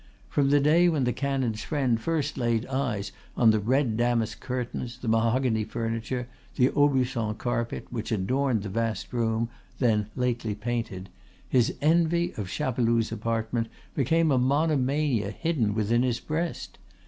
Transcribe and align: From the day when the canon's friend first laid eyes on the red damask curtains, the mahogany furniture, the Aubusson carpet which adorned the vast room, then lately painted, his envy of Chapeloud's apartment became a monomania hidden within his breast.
From 0.29 0.49
the 0.49 0.59
day 0.59 0.89
when 0.89 1.03
the 1.03 1.13
canon's 1.13 1.61
friend 1.61 2.01
first 2.01 2.35
laid 2.35 2.65
eyes 2.65 3.11
on 3.37 3.51
the 3.51 3.59
red 3.59 3.97
damask 3.97 4.39
curtains, 4.39 4.97
the 4.97 5.07
mahogany 5.07 5.63
furniture, 5.63 6.27
the 6.55 6.69
Aubusson 6.69 7.35
carpet 7.35 7.85
which 7.91 8.11
adorned 8.11 8.63
the 8.63 8.69
vast 8.69 9.13
room, 9.13 9.47
then 9.77 10.07
lately 10.15 10.55
painted, 10.55 11.09
his 11.47 11.75
envy 11.83 12.33
of 12.35 12.49
Chapeloud's 12.49 13.11
apartment 13.11 13.67
became 13.93 14.31
a 14.31 14.39
monomania 14.39 15.29
hidden 15.29 15.75
within 15.75 16.01
his 16.01 16.19
breast. 16.19 16.79